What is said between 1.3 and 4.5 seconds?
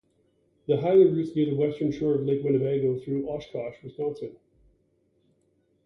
near the western shore of Lake Winnebago through Oshkosh, Wisconsin.